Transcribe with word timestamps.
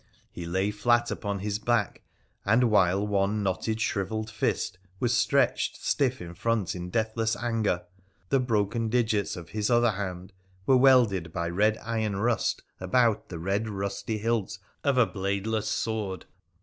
He 0.31 0.47
lay 0.47 0.71
flat 0.71 1.11
upon 1.11 1.41
his 1.41 1.59
back, 1.59 2.01
and, 2.43 2.71
while 2.71 3.05
one 3.05 3.43
knotted 3.43 3.79
shrivelled 3.79 4.31
fist 4.31 4.79
was 4.99 5.15
stretched 5.15 5.75
stiff 5.77 6.19
in 6.23 6.33
front 6.33 6.73
in 6.73 6.89
deathless 6.89 7.35
anger, 7.35 7.83
the 8.29 8.39
broken 8.39 8.89
digits 8.89 9.35
of 9.35 9.49
his 9.49 9.69
other 9.69 9.91
hand 9.91 10.33
were 10.65 10.75
welded 10.75 11.31
by 11.31 11.49
red 11.49 11.77
iron 11.85 12.15
rust 12.15 12.63
about 12.79 13.29
the 13.29 13.37
red 13.37 13.69
rusty 13.69 14.17
hilt 14.17 14.57
of 14.83 14.97
a 14.97 15.05
bladelesa 15.05 15.13
PHRA 15.13 15.13
THE 15.13 15.41
PIKENICIAN 15.41 15.43
335 15.43 15.65
sword. 15.67 16.25